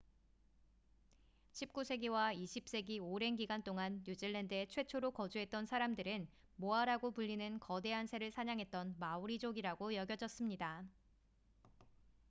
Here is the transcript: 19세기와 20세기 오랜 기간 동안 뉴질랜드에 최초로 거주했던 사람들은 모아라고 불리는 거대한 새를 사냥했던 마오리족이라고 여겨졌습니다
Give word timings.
19세기와 1.53 2.33
20세기 2.35 2.97
오랜 2.99 3.35
기간 3.35 3.61
동안 3.61 4.01
뉴질랜드에 4.03 4.65
최초로 4.65 5.11
거주했던 5.11 5.67
사람들은 5.67 6.27
모아라고 6.55 7.11
불리는 7.11 7.59
거대한 7.59 8.07
새를 8.07 8.31
사냥했던 8.31 8.95
마오리족이라고 8.97 9.93
여겨졌습니다 9.93 10.83